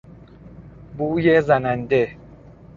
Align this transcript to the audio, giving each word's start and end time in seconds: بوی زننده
بوی 0.97 1.41
زننده 1.41 2.17